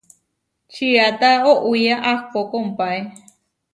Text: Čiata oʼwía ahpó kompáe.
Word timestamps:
Čiata 0.71 1.29
oʼwía 1.51 1.95
ahpó 2.11 2.39
kompáe. 2.51 2.99